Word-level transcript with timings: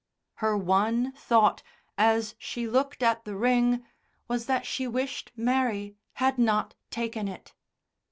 Her 0.37 0.57
one 0.57 1.11
thought 1.11 1.61
as 1.95 2.33
she 2.39 2.65
looked 2.67 3.03
at 3.03 3.23
the 3.23 3.35
ring 3.35 3.85
was 4.27 4.47
that 4.47 4.65
she 4.65 4.87
wished 4.87 5.31
Mary 5.35 5.95
had 6.13 6.39
not 6.39 6.73
taken 6.89 7.27
it. 7.27 7.53